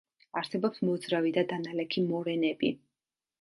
[0.39, 2.73] არსებობს მოძრავი და დანალექი მორენები.